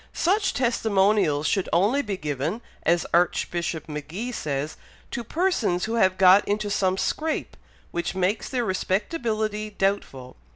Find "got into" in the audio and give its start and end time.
6.17-6.71